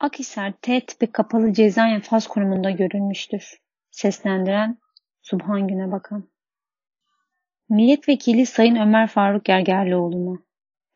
[0.00, 3.60] Akhisar T tipi kapalı ceza infaz kurumunda görülmüştür.
[3.90, 4.78] Seslendiren
[5.22, 6.28] Subhan Güne Bakan
[7.68, 10.38] Milletvekili Sayın Ömer Faruk Gergerlioğlu'na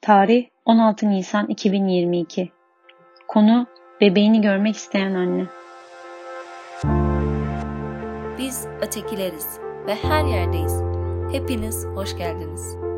[0.00, 2.52] Tarih 16 Nisan 2022
[3.28, 3.66] Konu
[4.00, 5.46] bebeğini görmek isteyen anne
[8.38, 10.82] Biz ötekileriz ve her yerdeyiz.
[11.32, 12.91] Hepiniz hoş geldiniz.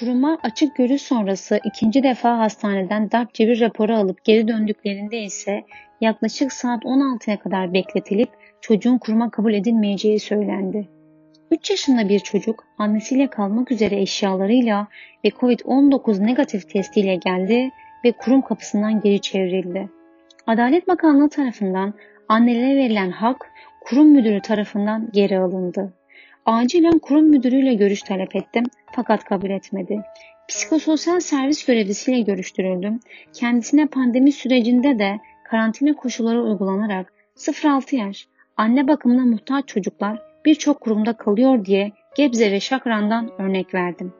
[0.00, 5.64] Kuruma açık görüş sonrası ikinci defa hastaneden darp cebir raporu alıp geri döndüklerinde ise
[6.00, 8.28] yaklaşık saat 16'ya kadar bekletilip
[8.60, 10.88] çocuğun kuruma kabul edilmeyeceği söylendi.
[11.50, 14.86] 3 yaşında bir çocuk annesiyle kalmak üzere eşyalarıyla
[15.24, 17.70] ve COVID-19 negatif testiyle geldi
[18.04, 19.88] ve kurum kapısından geri çevrildi.
[20.46, 21.94] Adalet Bakanlığı tarafından
[22.28, 25.92] annelere verilen hak kurum müdürü tarafından geri alındı.
[26.46, 30.02] Acilen kurum müdürüyle görüş talep ettim fakat kabul etmedi.
[30.48, 33.00] Psikososyal servis görevlisiyle görüştürüldüm.
[33.32, 41.12] Kendisine pandemi sürecinde de karantina koşulları uygulanarak 0-6 yaş anne bakımına muhtaç çocuklar birçok kurumda
[41.12, 44.12] kalıyor diye Gebze ve Şakran'dan örnek verdim.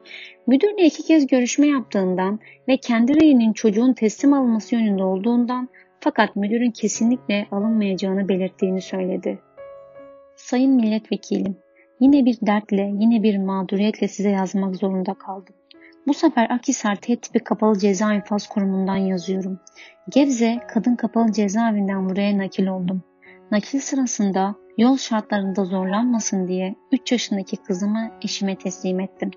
[0.46, 5.68] Müdürle iki kez görüşme yaptığından ve kendi reyinin çocuğun teslim alınması yönünde olduğundan
[6.00, 9.38] fakat müdürün kesinlikle alınmayacağını belirttiğini söyledi.
[10.36, 11.56] Sayın milletvekilim,
[12.00, 15.54] Yine bir dertle, yine bir mağduriyetle size yazmak zorunda kaldım.
[16.06, 19.60] Bu sefer Akhisar T tipi kapalı ceza infaz kurumundan yazıyorum.
[20.10, 23.02] Gebze kadın kapalı cezaevinden buraya nakil oldum.
[23.50, 29.30] Nakil sırasında yol şartlarında zorlanmasın diye 3 yaşındaki kızımı eşime teslim ettim.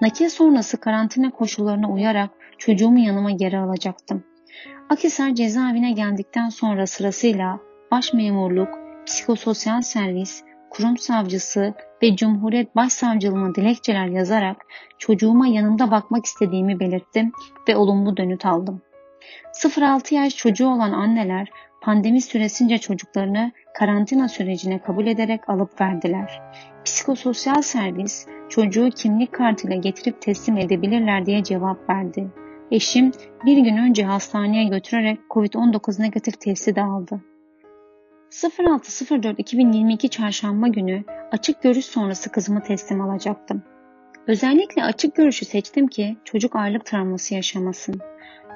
[0.00, 4.24] Nakil sonrası karantina koşullarına uyarak çocuğumu yanıma geri alacaktım.
[4.90, 7.60] Akhisar cezaevine geldikten sonra sırasıyla
[7.90, 8.68] baş memurluk,
[9.06, 14.56] psikososyal servis, kurum savcısı ve Cumhuriyet Başsavcılığına dilekçeler yazarak
[14.98, 17.32] çocuğuma yanımda bakmak istediğimi belirttim
[17.68, 18.82] ve olumlu dönüt aldım.
[19.52, 21.48] 0-6 yaş çocuğu olan anneler
[21.80, 26.40] pandemi süresince çocuklarını karantina sürecine kabul ederek alıp verdiler.
[26.84, 32.30] Psikososyal servis çocuğu kimlik kartıyla getirip teslim edebilirler diye cevap verdi.
[32.70, 33.12] Eşim
[33.44, 37.31] bir gün önce hastaneye götürerek COVID-19 negatif testi de aldı.
[38.32, 43.62] 06.04.2022 çarşamba günü açık görüş sonrası kızımı teslim alacaktım.
[44.26, 48.00] Özellikle açık görüşü seçtim ki çocuk aylık travması yaşamasın.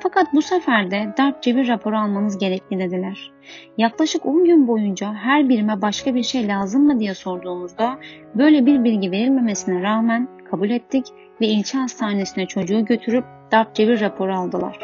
[0.03, 3.33] Fakat bu sefer de darp cebir raporu almanız gerekli dediler.
[3.79, 7.99] Yaklaşık 10 gün boyunca her birime başka bir şey lazım mı diye sorduğumuzda
[8.35, 11.07] böyle bir bilgi verilmemesine rağmen kabul ettik
[11.41, 14.79] ve ilçe hastanesine çocuğu götürüp darp cebir raporu aldılar.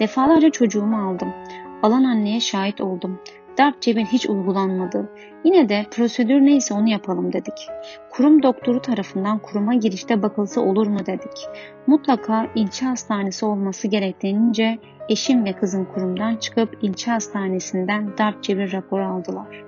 [0.00, 1.32] Defalarca çocuğumu aldım.
[1.82, 3.20] Alan anneye şahit oldum.
[3.60, 5.08] Darp cebir hiç uygulanmadı.
[5.44, 7.68] Yine de prosedür neyse onu yapalım dedik.
[8.10, 11.48] Kurum doktoru tarafından kuruma girişte bakılsa olur mu dedik.
[11.86, 14.78] Mutlaka ilçe hastanesi olması gerektiğince
[15.08, 19.64] eşim ve kızım kurumdan çıkıp ilçe hastanesinden darp cebir raporu aldılar.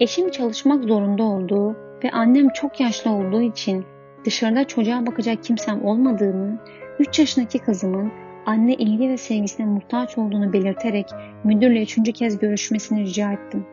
[0.00, 3.84] Eşim çalışmak zorunda olduğu ve annem çok yaşlı olduğu için
[4.24, 6.58] dışarıda çocuğa bakacak kimsem olmadığını,
[6.98, 8.12] 3 yaşındaki kızımın
[8.46, 11.06] anne ilgi ve sevgisine muhtaç olduğunu belirterek
[11.44, 13.66] müdürle üçüncü kez görüşmesini rica ettim.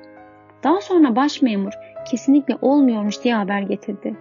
[0.63, 1.73] Daha sonra baş memur
[2.11, 4.15] kesinlikle olmuyormuş diye haber getirdi.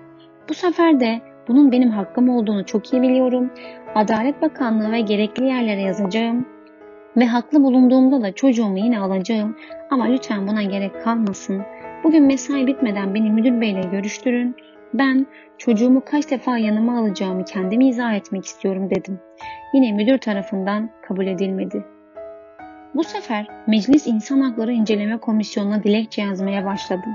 [0.49, 3.51] Bu sefer de bunun benim hakkım olduğunu çok iyi biliyorum.
[3.95, 6.47] Adalet Bakanlığı ve gerekli yerlere yazacağım
[7.17, 9.57] ve haklı bulunduğumda da çocuğumu yine alacağım
[9.91, 11.63] ama lütfen buna gerek kalmasın.
[12.05, 14.57] Bugün mesai bitmeden beni müdür beyle görüştürün.
[14.94, 15.26] Ben
[15.59, 19.21] çocuğumu kaç defa yanıma alacağımı kendim izah etmek istiyorum dedim.
[19.75, 21.84] Yine müdür tarafından kabul edilmedi.
[22.94, 27.12] Bu sefer Meclis İnsan Hakları İnceleme Komisyonu'na dilekçe yazmaya başladım.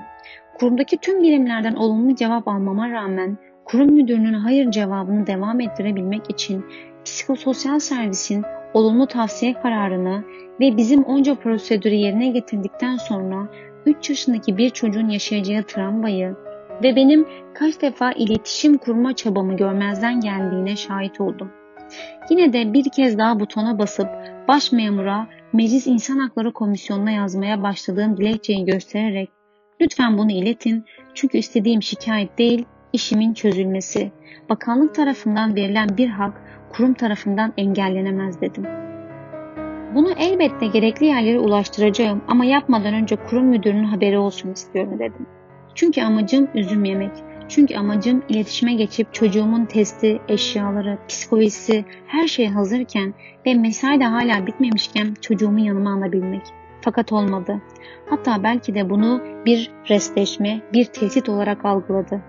[0.59, 6.65] Kurumdaki tüm birimlerden olumlu cevap almama rağmen kurum müdürünün hayır cevabını devam ettirebilmek için
[7.05, 10.23] psikososyal servisin olumlu tavsiye kararını
[10.59, 13.47] ve bizim onca prosedürü yerine getirdikten sonra
[13.85, 16.35] 3 yaşındaki bir çocuğun yaşayacağı travmayı
[16.83, 21.51] ve benim kaç defa iletişim kurma çabamı görmezden geldiğine şahit oldum.
[22.29, 24.07] Yine de bir kez daha butona basıp
[24.47, 29.29] baş memura Meclis İnsan Hakları Komisyonu'na yazmaya başladığım dilekçeyi göstererek
[29.81, 34.11] lütfen bunu iletin çünkü istediğim şikayet değil işimin çözülmesi.
[34.49, 36.41] Bakanlık tarafından verilen bir hak
[36.73, 38.63] kurum tarafından engellenemez dedim.
[39.95, 45.27] Bunu elbette gerekli yerlere ulaştıracağım ama yapmadan önce kurum müdürünün haberi olsun istiyorum dedim.
[45.75, 47.11] Çünkü amacım üzüm yemek.
[47.49, 53.13] Çünkü amacım iletişime geçip çocuğumun testi, eşyaları, psikolojisi her şey hazırken
[53.45, 56.41] ve mesai de hala bitmemişken çocuğumu yanıma alabilmek.
[56.81, 57.61] Fakat olmadı.
[58.09, 62.21] Hatta belki de bunu bir restleşme, bir tehdit olarak algıladı.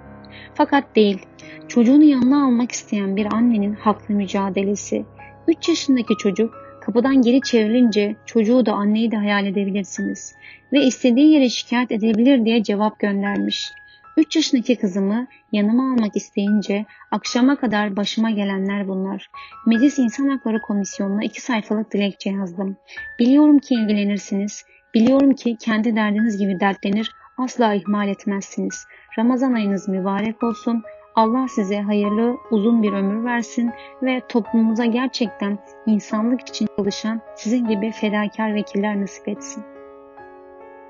[0.55, 1.27] Fakat değil.
[1.69, 5.05] Çocuğunu yanına almak isteyen bir annenin haklı mücadelesi.
[5.49, 10.35] 3 yaşındaki çocuk kapıdan geri çevrilince çocuğu da anneyi de hayal edebilirsiniz.
[10.73, 13.73] Ve istediği yere şikayet edebilir diye cevap göndermiş.
[14.17, 19.31] 3 yaşındaki kızımı yanıma almak isteyince akşama kadar başıma gelenler bunlar.
[19.67, 22.77] Meclis İnsan Hakları Komisyonu'na 2 sayfalık dilekçe yazdım.
[23.19, 24.65] Biliyorum ki ilgilenirsiniz.
[24.95, 28.85] Biliyorum ki kendi derdiniz gibi dertlenir, asla ihmal etmezsiniz.
[29.19, 30.83] Ramazan ayınız mübarek olsun.
[31.15, 33.73] Allah size hayırlı uzun bir ömür versin
[34.03, 39.65] ve toplumumuza gerçekten insanlık için çalışan sizin gibi fedakar vekiller nasip etsin.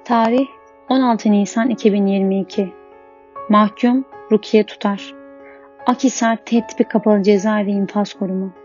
[0.04, 0.46] Tarih
[0.88, 2.72] 16 Nisan 2022
[3.48, 5.14] Mahkum Rukiye Tutar.
[5.86, 8.63] Akhisar Tehdit Kapalı Cezaevi İnfaz Kurumu